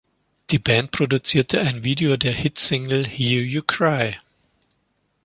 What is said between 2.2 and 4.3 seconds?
Hitsingle "Hear You Cry".